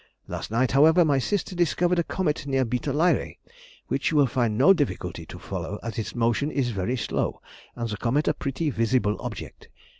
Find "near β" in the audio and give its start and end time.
2.47-2.91